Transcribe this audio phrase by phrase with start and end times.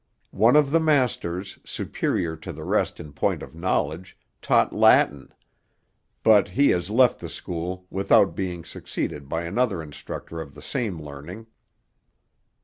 [0.33, 5.31] One of the masters, superior to the rest in point of knowledge, taught Latin;
[6.23, 10.99] but he has left the school, without being succeeded by another instructor of the same
[10.99, 11.45] learning.'